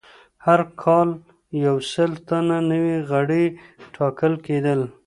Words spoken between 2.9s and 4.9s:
غړي ټاکل کېدل